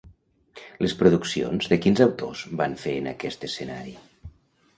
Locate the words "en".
3.03-3.11